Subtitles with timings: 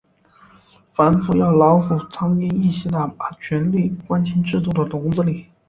[0.95, 5.45] 反腐要老虎、苍蝇一起打，把权力关进制度的笼子里。